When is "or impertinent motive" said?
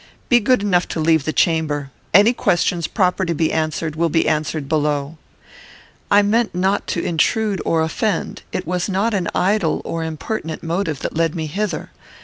9.85-11.01